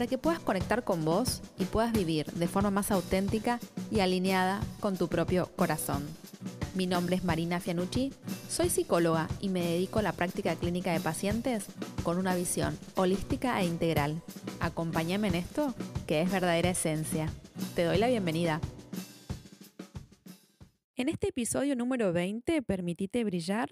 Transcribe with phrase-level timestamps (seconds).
[0.00, 3.60] para que puedas conectar con vos y puedas vivir de forma más auténtica
[3.90, 6.08] y alineada con tu propio corazón.
[6.74, 8.10] Mi nombre es Marina Fianucci,
[8.48, 11.66] soy psicóloga y me dedico a la práctica clínica de pacientes
[12.02, 14.22] con una visión holística e integral.
[14.60, 15.74] Acompáñame en esto,
[16.06, 17.30] que es verdadera esencia.
[17.74, 18.58] Te doy la bienvenida.
[20.96, 23.68] En este episodio número 20, Permitite brillar,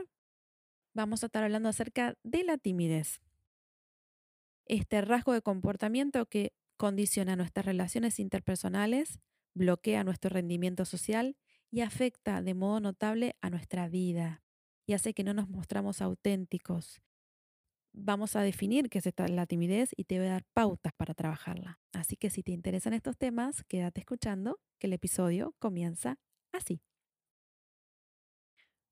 [0.92, 3.22] vamos a estar hablando acerca de la timidez.
[4.68, 9.18] Este rasgo de comportamiento que condiciona nuestras relaciones interpersonales,
[9.54, 11.38] bloquea nuestro rendimiento social
[11.70, 14.42] y afecta de modo notable a nuestra vida
[14.86, 17.00] y hace que no nos mostramos auténticos.
[17.94, 21.80] Vamos a definir qué es la timidez y te voy a dar pautas para trabajarla.
[21.92, 26.18] Así que si te interesan estos temas, quédate escuchando que el episodio comienza
[26.52, 26.82] así.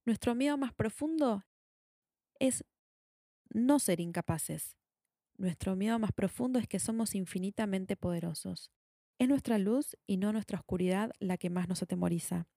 [0.06, 1.44] Nuestro miedo más profundo
[2.38, 2.64] es
[3.50, 4.77] no ser incapaces.
[5.38, 8.70] Nuestro miedo más profundo es que somos infinitamente poderosos.
[9.18, 12.48] Es nuestra luz y no nuestra oscuridad la que más nos atemoriza.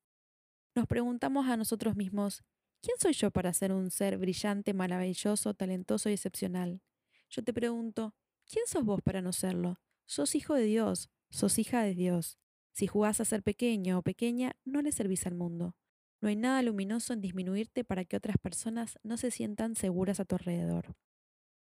[0.75, 2.41] Nos preguntamos a nosotros mismos,
[2.81, 6.81] ¿quién soy yo para ser un ser brillante, maravilloso, talentoso y excepcional?
[7.29, 9.81] Yo te pregunto, ¿quién sos vos para no serlo?
[10.05, 12.39] Sos hijo de Dios, sos hija de Dios.
[12.71, 15.75] Si jugás a ser pequeño o pequeña, no le servís al mundo.
[16.21, 20.25] No hay nada luminoso en disminuirte para que otras personas no se sientan seguras a
[20.25, 20.95] tu alrededor.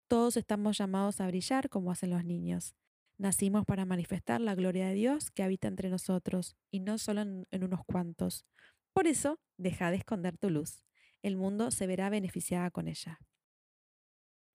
[0.09, 2.75] Todos estamos llamados a brillar como hacen los niños.
[3.19, 7.47] Nacimos para manifestar la gloria de Dios que habita entre nosotros, y no solo en,
[7.63, 8.45] unos cuantos.
[8.93, 10.85] Por eso, deja de esconder tu luz.
[11.23, 13.19] El mundo se verá beneficiada con ella.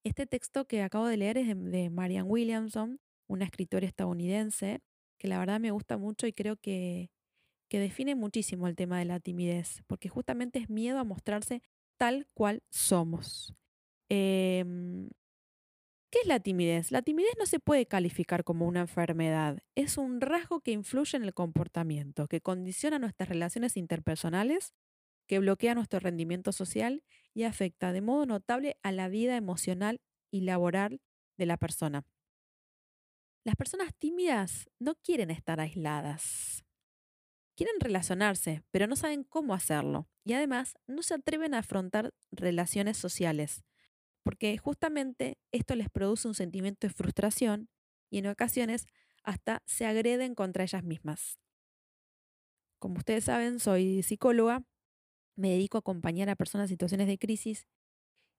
[0.03, 4.81] Este texto que acabo de leer es de, de Marianne Williamson, una escritora estadounidense,
[5.18, 7.09] que la verdad me gusta mucho y creo que
[7.74, 11.64] que define muchísimo el tema de la timidez, porque justamente es miedo a mostrarse
[11.97, 13.56] tal cual somos.
[14.09, 15.09] Em,
[16.13, 16.91] ¿Qué es la timidez?
[16.91, 21.24] La timidez no se puede calificar como una enfermedad, es un rasgo que influye en
[21.24, 24.75] el comportamiento, que condiciona nuestras relaciones interpersonales,
[25.28, 27.03] que bloquea nuestro rendimiento social
[27.34, 31.02] y afecta de modo notable a la vida emocional y laboral
[31.40, 32.06] de la persona.
[33.44, 36.63] Las personas tímidas no quieren estar aisladas,
[37.56, 40.07] Quieren relacionarse, pero no saben cómo hacerlo.
[40.23, 43.63] Y además no se atreven a afrontar relaciones sociales,
[44.23, 47.69] porque justamente esto les produce un sentimiento de frustración
[48.09, 48.88] y en ocasiones
[49.23, 51.39] hasta se agreden contra ellas mismas.
[52.79, 54.63] Como ustedes saben, soy psicóloga,
[55.35, 57.67] me dedico a acompañar a personas en situaciones de crisis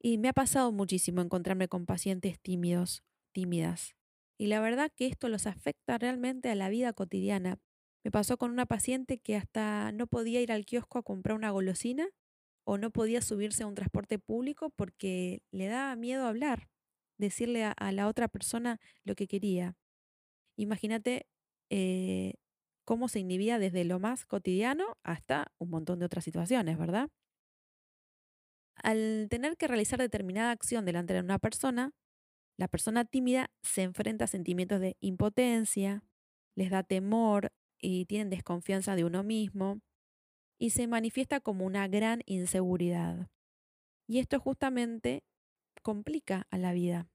[0.01, 3.03] y me ha pasado muchísimo encontrarme con pacientes tímidos,
[3.33, 3.97] tímidas.
[4.39, 7.59] Y la verdad que esto los afecta realmente a la vida cotidiana,
[8.05, 11.51] me pasó con una paciente que hasta no podía ir al kiosco a comprar una
[11.51, 12.07] golosina
[12.65, 16.69] o no podía subirse a un transporte público porque le daba miedo hablar,
[17.19, 19.77] decirle a, la otra persona lo que quería.
[20.57, 21.27] Imagínate
[21.71, 22.35] eh,
[22.85, 27.11] cómo se inhibía desde lo más cotidiano hasta un montón de otras situaciones, ¿verdad?
[28.77, 31.93] Al tener que realizar determinada acción delante de una persona,
[32.57, 36.03] la persona tímida se enfrenta a sentimientos de impotencia,
[36.55, 37.53] les da temor,
[37.85, 39.81] y tienen desconfianza de uno mismo
[40.59, 43.29] y se manifiesta como una gran inseguridad.
[44.07, 45.25] Y esto justamente
[45.83, 47.09] complica a la vida.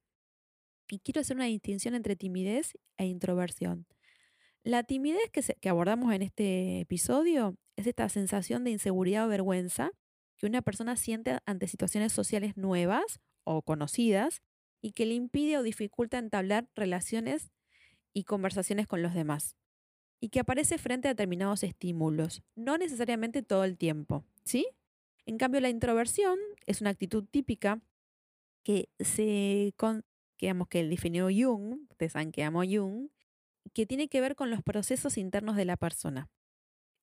[0.88, 3.86] Y quiero hacer una distinción entre timidez e introversión.
[4.64, 9.92] La timidez que, que abordamos en este episodio es esta sensación de inseguridad o vergüenza
[10.38, 14.42] que una persona siente ante situaciones sociales nuevas o conocidas
[14.82, 17.52] y que le impide o dificulta entablar relaciones
[18.14, 19.56] y conversaciones con los demás
[20.20, 24.68] y que aparece frente a determinados estímulos, no necesariamente todo el tiempo, ¿sí?
[25.26, 27.82] En cambio, la introversión es una actitud típica
[28.64, 30.04] que se, con,
[30.38, 33.10] que, que definió Jung, ustedes saben que amo Jung,
[33.74, 36.30] que tiene que ver con los procesos internos de la persona.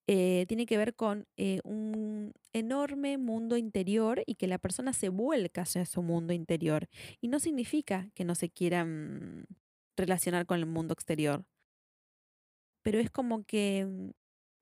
[0.09, 5.09] Eh, tiene que ver con eh, un enorme mundo interior y que la persona se
[5.09, 6.89] vuelca hacia su mundo interior.
[7.21, 9.47] Y no significa que no se quieran
[9.97, 11.45] relacionar con el mundo exterior
[12.87, 14.11] pero es como que mm,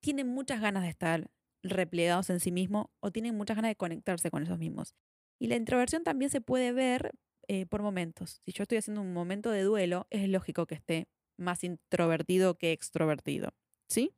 [0.00, 1.30] tienen muchas ganas de estar
[1.62, 4.94] replegados en sí mismos o tienen muchas ganas de conectarse con esos mismos.
[5.38, 7.12] Y la introversión también se puede ver
[7.48, 8.40] eh, por momentos.
[8.46, 11.06] Si yo estoy haciendo un momento de duelo, es lógico que esté
[11.36, 13.50] más introvertido que extrovertido.
[13.90, 14.14] ¿Sí?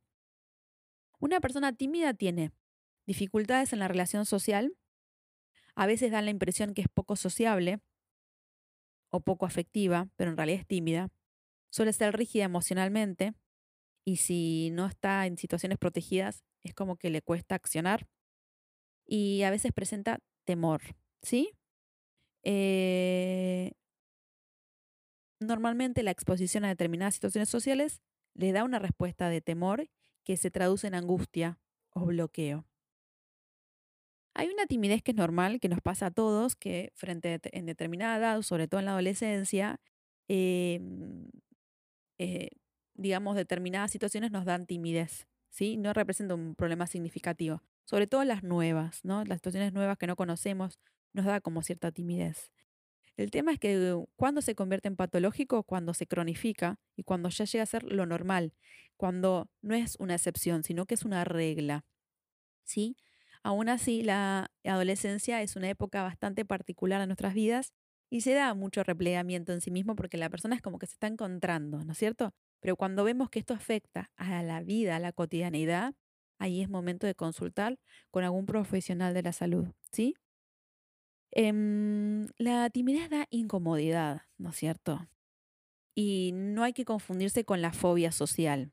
[1.19, 2.53] Una persona tímida tiene
[3.09, 4.77] dificultades en la relación social,
[5.75, 7.81] a veces da la impresión que es poco sociable
[9.11, 11.09] o poco afectiva, pero en realidad es tímida,
[11.71, 13.35] suele ser rígida emocionalmente
[14.07, 18.09] y si no está en situaciones protegidas es como que le cuesta accionar
[19.07, 20.83] y a veces presenta temor,
[21.23, 21.53] ¿sí?
[22.45, 23.73] Eh,
[25.41, 28.01] normalmente la exposición a determinadas situaciones sociales
[28.35, 29.89] le da una respuesta de temor
[30.25, 31.59] que se traduce en angustia
[31.91, 32.67] o bloqueo.
[34.35, 38.19] Hay una timidez que es normal, que nos pasa a todos, que frente en determinada
[38.19, 39.81] edad, sobre todo en la adolescencia,
[40.29, 41.31] em,
[42.19, 42.51] eh,
[42.97, 45.77] digamos, determinadas situaciones nos dan timidez, ¿sí?
[45.77, 47.63] No representa un problema significativo.
[47.85, 49.25] Sobre todo las nuevas, ¿no?
[49.25, 50.81] Las situaciones nuevas que no conocemos
[51.13, 52.51] nos da como cierta timidez.
[53.17, 57.45] El tema es que cuando se convierte en patológico, cuando se cronifica y cuando ya
[57.47, 58.53] llega a ser lo normal,
[58.97, 61.85] cuando no es una excepción, sino que es una regla.
[62.65, 62.97] ¿Sí?
[63.43, 67.73] Aún así, la adolescencia es una época bastante particular de nuestras vidas
[68.11, 70.95] y se da mucho replegamiento en sí mismo porque la persona es como que se
[70.95, 72.35] está encontrando, ¿no es cierto?
[72.67, 75.95] Pero cuando vemos que esto afecta a la vida, a la cotidianidad,
[76.37, 77.79] ahí es momento de consultar
[78.11, 80.17] con algún profesional de la salud, ¿sí?
[81.31, 85.09] Em, la timidez da incomodidad, ¿no es cierto?
[85.95, 88.73] Y no hay que confundirse con la fobia social.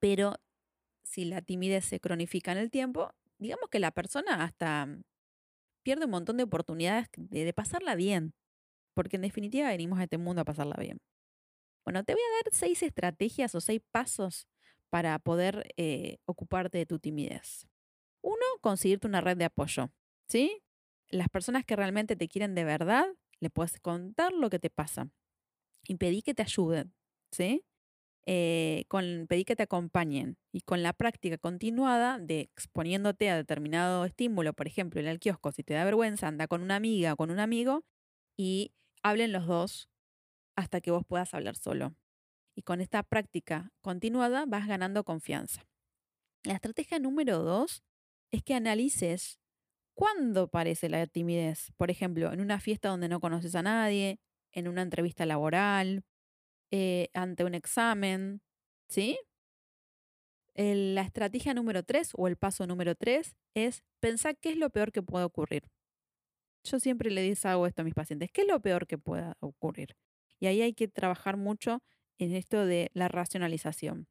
[0.00, 0.34] Pero
[1.04, 5.04] si la timidez se cronifica en el tiempo, digamos que la persona hasta mm,
[5.84, 8.34] pierde un montón de oportunidades de, de pasarla bien.
[8.92, 10.98] Porque en definitiva venimos a este mundo a pasarla bien.
[11.88, 14.46] Bueno, te voy a dar seis estrategias o seis pasos
[14.90, 17.66] para poder eh, ocuparte de tu timidez.
[18.20, 19.90] Uno, conseguirte una red de apoyo.
[20.28, 20.62] ¿Sí?
[21.08, 23.06] las personas que realmente te quieren de verdad,
[23.40, 25.08] le puedes contar lo que te pasa
[25.86, 26.92] y pedí que te ayuden,
[27.32, 27.64] ¿sí?
[28.26, 34.04] Eh, con, pedí que te acompañen y con la práctica continuada de exponiéndote a determinado
[34.04, 37.16] estímulo, por ejemplo, en el kiosco, si te da vergüenza, anda con una amiga o
[37.16, 37.86] con un amigo
[38.36, 39.88] y hablen los dos
[40.58, 41.94] hasta que vos puedas hablar solo.
[42.54, 45.66] Y con esta práctica continuada vas ganando confianza.
[46.44, 47.82] La estrategia número dos
[48.30, 49.38] es que analices
[49.98, 51.72] ¿Cuándo parece la timidez?
[51.76, 54.20] Por ejemplo, en una fiesta donde no conoces a nadie,
[54.52, 56.04] en una entrevista laboral,
[56.70, 58.40] eh, ante un examen,
[58.88, 59.18] ¿sí?
[60.54, 64.92] la estrategia número tres o el paso número tres es pensar qué es lo peor
[64.92, 65.64] que puede ocurrir.
[66.62, 69.96] Yo siempre le hago esto a mis pacientes, ¿qué es lo peor que pueda ocurrir?
[70.40, 71.82] Y ahí hay que trabajar mucho
[72.18, 74.08] en esto de la racionalización.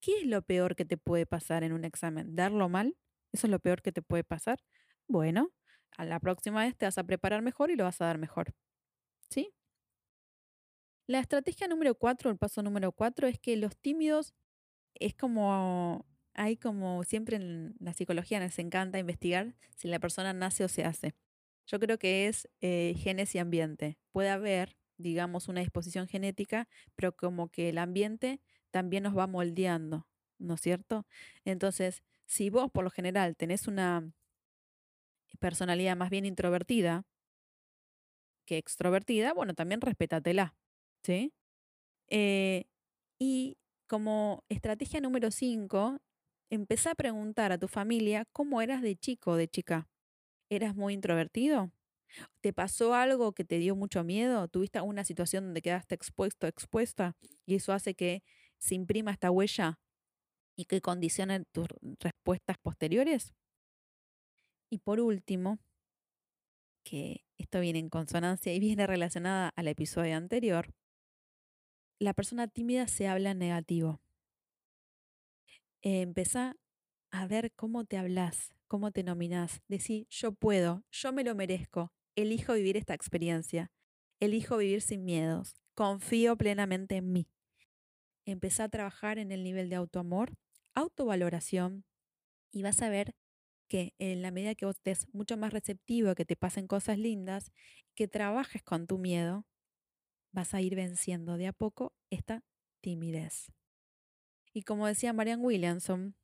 [0.00, 2.34] ¿Qué es lo peor que te puede pasar en un examen?
[2.34, 2.96] ¿Darlo mal?
[3.32, 4.58] Eso es lo peor que te puede pasar.
[5.08, 5.52] Bueno,
[5.96, 8.52] a la próxima vez te vas a preparar mejor y lo vas a dar mejor.
[9.30, 9.54] ¿Sí?
[11.06, 14.34] La estrategia número cuatro, el paso número cuatro, es que los tímidos
[14.94, 20.64] es como, hay como siempre en la psicología nos encanta investigar si la persona nace
[20.64, 21.14] o se hace.
[21.66, 23.98] Yo creo que es eh, genes y ambiente.
[24.12, 28.40] Puede haber, digamos, una disposición genética, pero como que el ambiente
[28.70, 31.06] también nos va moldeando, ¿no es cierto?
[31.44, 34.12] Entonces, si vos por lo general tenés una
[35.40, 37.04] personalidad más bien introvertida
[38.46, 40.56] que extrovertida, bueno, también respétatela,
[41.02, 41.32] ¿sí?
[42.08, 42.66] Eh,
[43.20, 46.00] y como estrategia número cinco,
[46.50, 49.88] empezá a preguntar a tu familia cómo eras de chico o de chica.
[50.52, 51.72] ¿Eras muy introvertido?
[52.42, 54.48] ¿Te pasó algo que te dio mucho miedo?
[54.48, 57.16] ¿Tuviste una situación donde quedaste expuesto, expuesta?
[57.46, 58.22] Y eso hace que
[58.58, 59.80] se imprima esta huella
[60.54, 61.68] y que condicionen tus
[62.00, 63.32] respuestas posteriores.
[64.70, 65.58] Y por último,
[66.84, 70.74] que esto viene en consonancia y viene relacionada al episodio anterior,
[71.98, 74.02] la persona tímida se habla negativo.
[75.80, 76.56] Empezá
[77.10, 79.60] a ver cómo te hablas, cómo te nominás.
[79.68, 83.70] Decir, yo puedo, yo me lo merezco, elijo vivir esta experiencia,
[84.18, 87.28] elijo vivir sin miedos, confío plenamente en mí.
[88.24, 90.32] Empezá a trabajar en el nivel de autoamor
[90.74, 91.84] autovaloración
[92.50, 93.14] y vas a ver
[93.68, 97.52] que en la medida que vos estés mucho más receptivo, que te pasen cosas lindas,
[97.94, 99.44] que trabajes con tu miedo,
[100.32, 102.42] vas a ir venciendo de a poco esta
[102.80, 103.52] timidez.
[104.54, 106.16] Y como decía Marianne Williamson,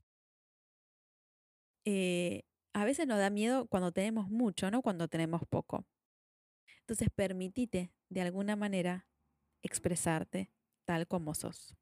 [1.85, 2.42] eh,
[2.73, 5.87] a veces nos da miedo cuando tenemos mucho, no cuando tenemos poco.
[6.80, 9.06] Entonces permitite de alguna manera
[9.62, 10.50] expresarte
[10.85, 11.76] tal como sos.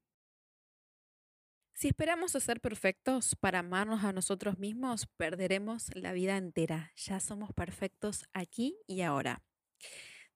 [1.75, 6.91] Si esperamos a ser perfectos para amarnos a nosotros mismos, perderemos la vida entera.
[6.97, 9.43] Ya somos perfectos aquí y ahora.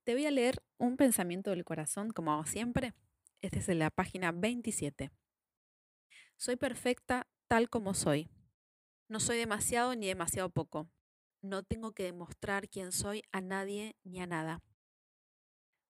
[0.04, 2.92] Te voy a leer un pensamiento del corazón, como hago siempre.
[3.40, 5.10] Este es de la página 27.
[6.36, 8.28] Soy perfecta tal como soy.
[9.10, 10.88] No soy demasiado ni demasiado poco.
[11.42, 14.62] No tengo que demostrar quién soy a nadie ni a nada.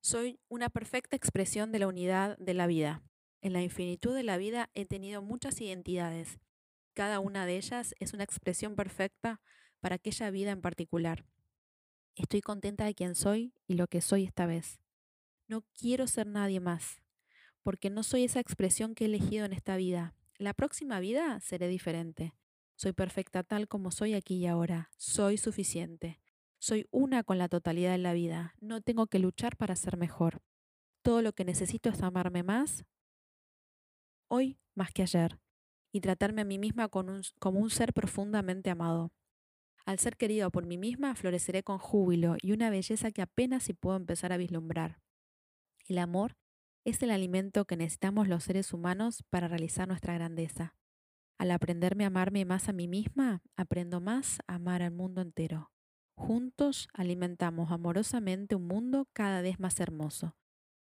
[0.01, 3.03] Soy una perfecta expresión de la unidad de la vida.
[3.43, 6.39] En la infinitud de la vida he tenido muchas identidades.
[6.95, 9.43] Cada una de ellas es una expresión perfecta
[9.81, 11.27] para aquella vida en particular.
[12.17, 14.81] Estoy contenta de quién soy y lo que soy esta vez.
[15.47, 17.03] No quiero ser nadie más,
[17.63, 20.15] porque no soy esa expresión que he elegido en esta vida.
[20.39, 22.33] La próxima vida seré diferente.
[22.81, 24.91] Soy perfecta tal como soy aquí y ahora.
[24.97, 26.19] Soy suficiente.
[26.59, 28.55] Soy una con la totalidad de la vida.
[28.59, 30.41] No tengo que luchar para ser mejor.
[31.03, 32.87] Todo lo que necesito es amarme más
[34.29, 35.39] hoy más que ayer
[35.93, 39.13] y tratarme a mí misma como un ser profundamente amado.
[39.85, 43.75] Al ser querido por mí misma, floreceré con júbilo y una belleza que apenas si
[43.75, 45.03] puedo empezar a vislumbrar.
[45.87, 46.39] El amor
[46.87, 50.80] es el alimento que necesitamos los seres humanos para realizar nuestra grandeza.
[51.41, 55.73] Al aprenderme a amarme más a mí misma, aprendo más a amar al mundo entero.
[56.15, 60.37] Juntos alimentamos amorosamente un mundo cada vez más hermoso.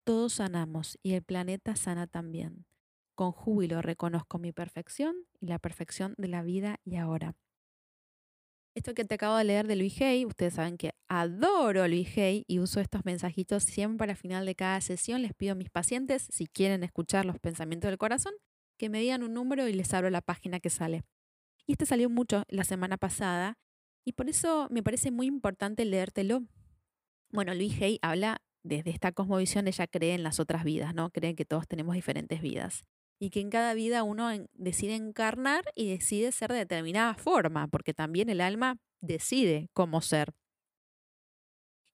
[0.05, 2.65] Todos sanamos y el planeta sana también.
[3.13, 7.35] Con júbilo reconozco mi perfección y la perfección de la vida y ahora.
[8.73, 12.45] Esto que te acabo de leer de Luis Hay, ustedes saben que adoro Luis Hay
[12.47, 15.23] y uso estos mensajitos siempre al final de cada sesión.
[15.23, 18.33] Les pido a mis pacientes, si quieren escuchar los pensamientos del corazón,
[18.77, 21.03] que me digan un número y les abro la página que sale.
[21.65, 23.57] Y este salió mucho la semana pasada
[24.05, 26.43] y por eso me parece muy importante leértelo.
[27.29, 31.09] Bueno, Luis Hay habla desde esta cosmovisión, ella cree en las otras vidas, ¿no?
[31.09, 32.85] Cree que todos tenemos diferentes vidas
[33.19, 37.93] y que en cada vida uno decide encarnar y decide ser de determinada forma, porque
[37.93, 40.33] también el alma decide cómo ser.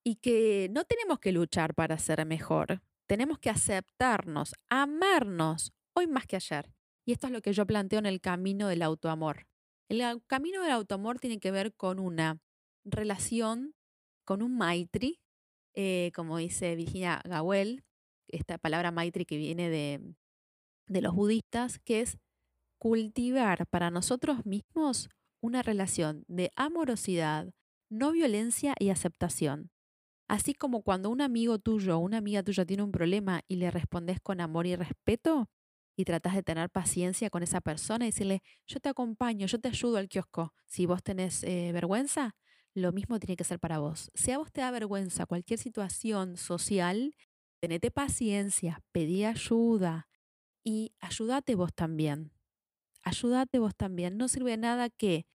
[0.03, 6.25] Y que no tenemos que luchar para ser mejor, tenemos que aceptarnos, amarnos, hoy más
[6.25, 6.69] que ayer.
[7.05, 9.47] Y esto es lo que yo planteo en el camino del autoamor.
[9.89, 12.39] El camino del autoamor tiene que ver con una
[12.85, 13.75] relación,
[14.25, 15.19] con un maitri,
[15.75, 17.83] eh, como dice Virginia Gawel,
[18.27, 20.15] esta palabra maitri que viene de,
[20.87, 22.17] de los budistas, que es
[22.79, 25.09] cultivar para nosotros mismos
[25.41, 27.53] una relación de amorosidad,
[27.89, 29.71] no violencia y aceptación.
[30.29, 33.69] Así como cuando un amigo tuyo o una amiga tuya tiene un problema y le
[33.71, 35.49] respondes con amor y respeto
[35.95, 39.69] y tratas de tener paciencia con esa persona y decirle, yo te acompaño, yo te
[39.69, 40.53] ayudo al kiosco.
[40.65, 42.35] Si vos tenés eh, vergüenza,
[42.73, 44.09] lo mismo tiene que ser para vos.
[44.15, 47.15] Si a vos te da vergüenza cualquier situación social,
[47.59, 50.07] tenete paciencia, pedí ayuda,
[50.63, 52.31] y ayúdate vos también.
[53.03, 54.17] Ayúdate vos también.
[54.17, 55.25] No sirve de nada que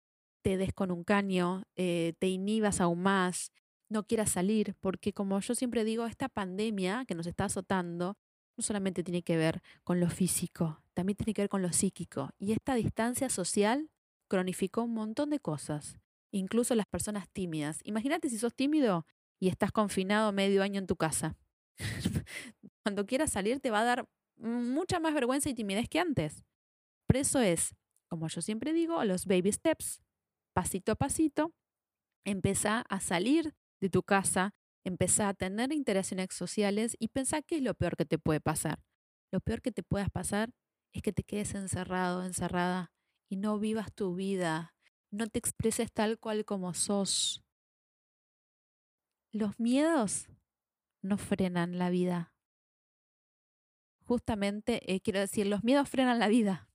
[0.42, 3.52] te des con un caño, eh, te inhibas aún más,
[3.90, 8.16] no quieras salir, porque como yo siempre digo, esta pandemia que nos está azotando
[8.58, 12.30] no solamente tiene que ver con lo físico, también tiene que ver con lo psíquico.
[12.38, 13.88] Y esta distancia social
[14.26, 15.98] cronificó un montón de cosas,
[16.32, 17.80] incluso las personas tímidas.
[17.84, 19.06] Imagínate si sos tímido
[19.38, 21.36] y estás confinado medio año en tu casa.
[22.82, 26.44] Cuando quieras salir te va a dar mucha más vergüenza y timidez que antes.
[27.06, 27.76] Por eso es,
[28.08, 30.02] como yo siempre digo, los baby steps,
[30.52, 31.54] pasito a pasito,
[32.24, 34.52] empieza a salir de tu casa,
[34.88, 38.82] empieza a tener interacciones sociales y pensá qué es lo peor que te puede pasar.
[39.30, 40.50] Lo peor que te puedas pasar
[40.92, 42.92] es que te quedes encerrado, encerrada
[43.28, 44.74] y no vivas tu vida,
[45.10, 47.44] no te expreses tal cual como sos.
[49.32, 50.28] Los miedos
[51.02, 52.34] no frenan la vida,
[54.08, 56.70] justamente, eh, quiero decir, los miedos frenan la vida.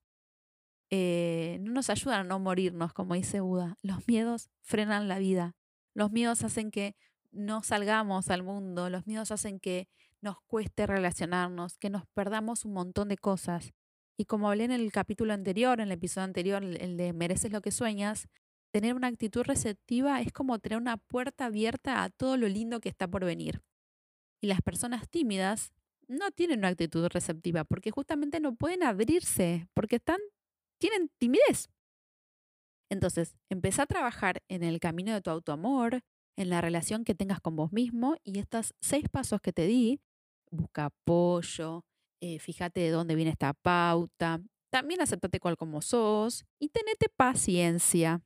[0.92, 3.76] Eh, no nos ayudan a no morirnos, como dice Buda.
[3.82, 5.56] Los miedos frenan la vida.
[5.96, 6.96] Los miedos hacen que
[7.34, 8.90] no salgamos al mundo.
[8.90, 9.88] Los miedos hacen que
[10.22, 13.74] nos cueste relacionarnos, que nos perdamos un montón de cosas.
[14.18, 17.62] Y como hablé en el capítulo anterior, en el episodio anterior, el de Mereces lo
[17.62, 18.28] que sueñas,
[18.72, 22.90] tener una actitud receptiva es como tener una puerta abierta a todo lo lindo que
[22.90, 23.62] está por venir.
[24.42, 25.72] Y las personas tímidas
[26.08, 30.20] no tienen una actitud receptiva porque justamente no pueden abrirse, porque están,
[30.80, 31.70] tienen timidez.
[32.90, 36.04] Entonces, empieza a trabajar en el camino de tu autoamor,
[36.36, 40.02] en la relación que tengas con vos mismo y estos seis pasos que te di,
[40.52, 41.86] busca apoyo,
[42.22, 48.22] eh, fíjate de dónde viene esta pauta, también aceptate cual como sos y tenete paciencia.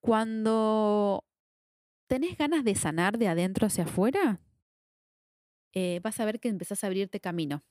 [0.00, 1.24] Cuando
[2.06, 4.40] tenés ganas de sanar de adentro hacia afuera,
[5.72, 7.64] eh, vas a ver que empezás a abrirte camino.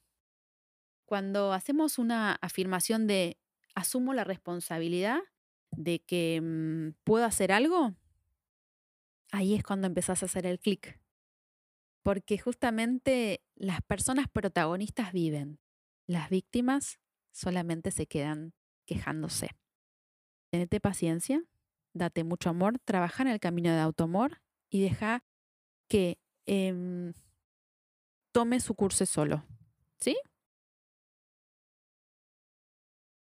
[1.05, 3.37] Cuando hacemos una afirmación de
[3.75, 5.19] asumo la responsabilidad
[5.71, 7.95] de que mm, puedo hacer algo,
[9.31, 10.99] ahí es cuando empezás a hacer el clic.
[12.03, 15.59] Porque justamente las personas protagonistas viven,
[16.07, 16.99] las víctimas
[17.31, 18.53] solamente se quedan
[18.85, 19.49] quejándose.
[20.51, 21.43] Tenete paciencia,
[21.93, 25.23] date mucho amor, trabaja en el camino de autoamor y deja
[25.87, 27.13] que em,
[28.31, 29.45] tome su curso solo.
[29.99, 30.17] ¿Sí?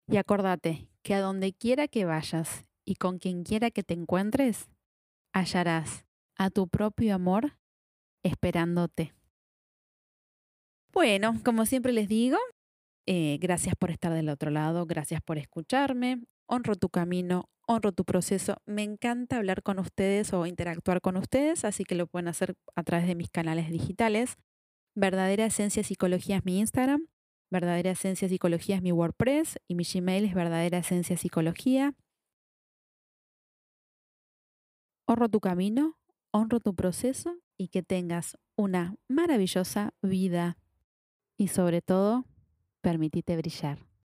[0.08, 4.68] Y acordate que a donde quiera que vayas y con quien quiera que te encuentres,
[5.34, 7.58] hallarás a tu propio amor
[8.22, 9.12] esperándote.
[10.92, 12.38] Bueno, como siempre les digo,
[13.06, 18.04] eh, gracias por estar del otro lado, gracias por escucharme, honro tu camino, honro tu
[18.04, 18.56] proceso.
[18.64, 22.84] Me encanta hablar con ustedes o interactuar con ustedes, así que lo pueden hacer a
[22.84, 24.36] través de mis canales digitales.
[24.94, 27.08] Verdadera Esencia Psicología es mi Instagram,
[27.50, 31.94] Verdadera Esencia Psicología es mi WordPress y mi Gmail es Verdadera Esencia Psicología.
[35.06, 35.98] Honro tu camino,
[36.30, 40.56] honro tu proceso y que tengas una maravillosa vida.
[41.36, 42.24] Y sobre todo,
[42.80, 43.78] permitite brillar.